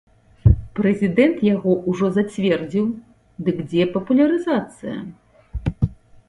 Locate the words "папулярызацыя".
3.99-4.97